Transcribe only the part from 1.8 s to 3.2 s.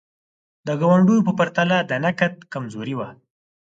د نقد کمزوري وه.